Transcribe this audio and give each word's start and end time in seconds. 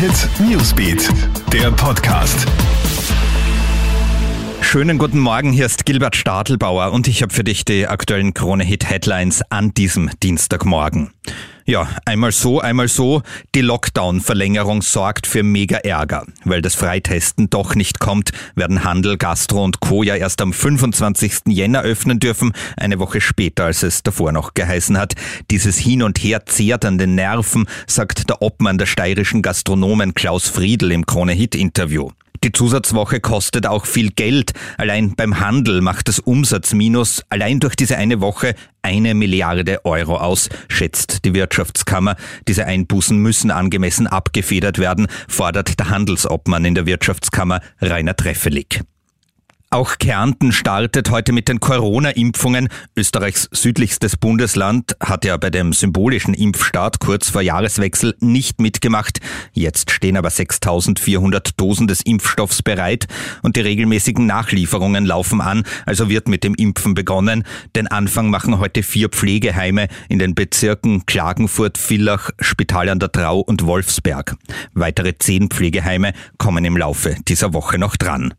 Hit 0.00 0.30
Newsbeat, 0.40 1.10
der 1.52 1.70
Podcast. 1.72 2.46
Schönen 4.62 4.96
guten 4.96 5.18
Morgen, 5.18 5.52
hier 5.52 5.66
ist 5.66 5.84
Gilbert 5.84 6.16
Stadelbauer 6.16 6.92
und 6.92 7.06
ich 7.06 7.20
habe 7.20 7.34
für 7.34 7.44
dich 7.44 7.66
die 7.66 7.86
aktuellen 7.86 8.32
Krone 8.32 8.64
Hit 8.64 8.88
Headlines 8.88 9.42
an 9.50 9.74
diesem 9.74 10.08
Dienstagmorgen. 10.22 11.10
Ja, 11.70 11.88
einmal 12.04 12.32
so, 12.32 12.60
einmal 12.60 12.88
so. 12.88 13.22
Die 13.54 13.60
Lockdown-Verlängerung 13.60 14.82
sorgt 14.82 15.28
für 15.28 15.44
mega 15.44 15.76
Ärger. 15.76 16.26
Weil 16.44 16.62
das 16.62 16.74
Freitesten 16.74 17.48
doch 17.48 17.76
nicht 17.76 18.00
kommt, 18.00 18.32
werden 18.56 18.82
Handel, 18.82 19.16
Gastro 19.16 19.62
und 19.62 19.78
Co. 19.78 20.02
ja 20.02 20.16
erst 20.16 20.42
am 20.42 20.52
25. 20.52 21.42
Jänner 21.46 21.82
öffnen 21.82 22.18
dürfen, 22.18 22.54
eine 22.76 22.98
Woche 22.98 23.20
später, 23.20 23.66
als 23.66 23.84
es 23.84 24.02
davor 24.02 24.32
noch 24.32 24.54
geheißen 24.54 24.98
hat. 24.98 25.14
Dieses 25.52 25.78
Hin 25.78 26.02
und 26.02 26.18
Her 26.18 26.44
zehrt 26.44 26.84
an 26.84 26.98
den 26.98 27.14
Nerven, 27.14 27.68
sagt 27.86 28.28
der 28.28 28.42
Obmann 28.42 28.76
der 28.76 28.86
steirischen 28.86 29.40
Gastronomen 29.40 30.14
Klaus 30.14 30.48
Friedl 30.48 30.90
im 30.90 31.06
Krone-Hit-Interview. 31.06 32.08
Die 32.42 32.52
Zusatzwoche 32.52 33.20
kostet 33.20 33.66
auch 33.66 33.84
viel 33.84 34.10
Geld. 34.10 34.52
Allein 34.78 35.14
beim 35.14 35.40
Handel 35.40 35.82
macht 35.82 36.08
das 36.08 36.18
Umsatzminus 36.18 37.22
allein 37.28 37.60
durch 37.60 37.76
diese 37.76 37.96
eine 37.96 38.20
Woche 38.20 38.54
eine 38.82 39.14
Milliarde 39.14 39.84
Euro 39.84 40.16
aus, 40.16 40.48
schätzt 40.68 41.24
die 41.24 41.34
Wirtschaftskammer. 41.34 42.16
Diese 42.48 42.64
Einbußen 42.66 43.18
müssen 43.18 43.50
angemessen 43.50 44.06
abgefedert 44.06 44.78
werden, 44.78 45.06
fordert 45.28 45.78
der 45.78 45.90
Handelsobmann 45.90 46.64
in 46.64 46.74
der 46.74 46.86
Wirtschaftskammer 46.86 47.60
Rainer 47.80 48.16
Treffelig. 48.16 48.80
Auch 49.72 49.98
Kärnten 49.98 50.50
startet 50.50 51.10
heute 51.10 51.30
mit 51.30 51.46
den 51.46 51.60
Corona-Impfungen. 51.60 52.68
Österreichs 52.96 53.48
südlichstes 53.52 54.16
Bundesland 54.16 54.96
hat 54.98 55.24
ja 55.24 55.36
bei 55.36 55.50
dem 55.50 55.72
symbolischen 55.72 56.34
Impfstart 56.34 56.98
kurz 56.98 57.30
vor 57.30 57.40
Jahreswechsel 57.40 58.16
nicht 58.18 58.60
mitgemacht. 58.60 59.20
Jetzt 59.52 59.92
stehen 59.92 60.16
aber 60.16 60.28
6400 60.28 61.52
Dosen 61.60 61.86
des 61.86 62.00
Impfstoffs 62.00 62.62
bereit 62.62 63.06
und 63.42 63.54
die 63.54 63.60
regelmäßigen 63.60 64.26
Nachlieferungen 64.26 65.06
laufen 65.06 65.40
an. 65.40 65.62
Also 65.86 66.08
wird 66.08 66.26
mit 66.26 66.42
dem 66.42 66.56
Impfen 66.56 66.94
begonnen. 66.94 67.44
Den 67.76 67.86
Anfang 67.86 68.28
machen 68.28 68.58
heute 68.58 68.82
vier 68.82 69.08
Pflegeheime 69.08 69.86
in 70.08 70.18
den 70.18 70.34
Bezirken 70.34 71.06
Klagenfurt, 71.06 71.78
Villach, 71.78 72.30
Spital 72.40 72.88
an 72.88 72.98
der 72.98 73.12
Trau 73.12 73.38
und 73.38 73.64
Wolfsberg. 73.66 74.34
Weitere 74.74 75.16
zehn 75.16 75.48
Pflegeheime 75.48 76.12
kommen 76.38 76.64
im 76.64 76.76
Laufe 76.76 77.14
dieser 77.28 77.54
Woche 77.54 77.78
noch 77.78 77.94
dran. 77.94 78.34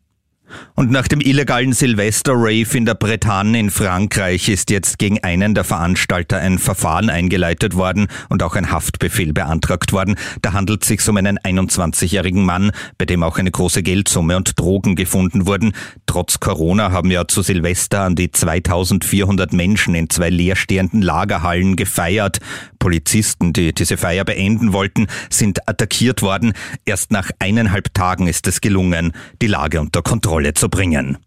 Und 0.76 0.92
nach 0.92 1.08
dem 1.08 1.22
illegalen 1.22 1.74
Silvester-Rave 1.74 2.78
in 2.78 2.86
der 2.86 2.96
Bretagne 2.96 3.60
in 3.60 3.70
Frankreich 3.70 4.50
ist 4.50 4.70
jetzt 4.70 5.00
gegen 5.00 5.24
einen 5.24 5.54
der 5.54 5.64
Veranstalter 5.64 6.38
ein 6.38 6.60
Verfahren 6.60 7.10
eingeleitet 7.10 7.76
worden 7.76 8.08
und 8.30 8.44
auch 8.44 8.56
ein 8.56 8.72
Haftbefehl 8.72 9.34
beantragt 9.34 9.94
worden. 9.94 10.16
Da 10.42 10.54
handelt 10.54 10.84
es 10.84 10.88
sich 10.88 11.08
um 11.08 11.18
einen 11.18 11.40
21-jährigen 11.40 12.44
Mann, 12.44 12.72
bei 12.98 13.06
dem 13.06 13.24
auch 13.24 13.38
eine 13.38 13.52
große 13.52 13.84
Geldsumme 13.84 14.38
und 14.38 14.60
Drogen 14.60 14.96
gefunden 14.96 15.46
wurden. 15.46 15.74
Trotz 16.06 16.40
Corona 16.40 16.92
haben 16.92 17.12
ja 17.12 17.28
zu 17.28 17.42
Silvester 17.42 18.02
an 18.02 18.16
die 18.16 18.32
2400 18.32 19.54
Menschen 19.54 19.96
in 19.96 20.10
zwei 20.10 20.30
leerstehenden 20.30 21.02
Lagerhallen 21.02 21.76
gefeiert. 21.76 22.40
Polizisten, 22.80 23.54
die 23.54 23.74
diese 23.74 23.96
Feier 23.96 24.26
beenden 24.26 24.74
wollten, 24.74 25.08
sind 25.30 25.70
attackiert 25.70 26.22
worden. 26.24 26.54
Erst 26.84 27.12
nach 27.12 27.30
eineinhalb 27.40 27.94
Tagen 27.94 28.28
ist 28.28 28.48
es 28.48 28.60
gelungen, 28.60 29.14
die 29.42 29.48
Lage 29.48 29.80
unter 29.80 30.02
Kontrolle 30.02 30.41
Kontrolle 30.42 30.54
zu 30.54 30.70
bringen. 30.70 31.18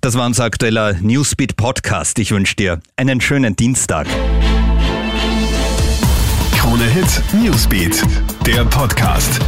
Das 0.00 0.14
war 0.14 0.26
unser 0.26 0.44
aktueller 0.44 0.94
Newsbeat 1.00 1.56
Podcast. 1.56 2.18
Ich 2.18 2.32
wünsche 2.32 2.56
dir 2.56 2.80
einen 2.96 3.20
schönen 3.20 3.56
Dienstag. 3.56 4.06
Krone 6.56 6.84
Hit 6.84 7.22
Newsbeat, 7.32 8.02
der 8.46 8.64
Podcast. 8.64 9.40